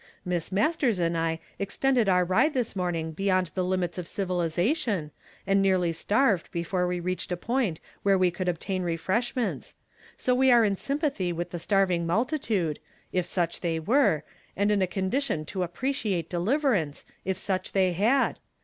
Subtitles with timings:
[0.25, 4.07] '•Miss Mastei s and I extended our ride this morniiifr be yond the limits of
[4.07, 5.11] civilization,
[5.45, 9.75] and nearly starved before we reached a point where we could obtain refreshments;
[10.17, 12.79] so we are in sympathy with the starving multitude,
[13.13, 14.23] if such they Avere,
[14.57, 18.39] and in a condition to appreciate deliverance, if such they had.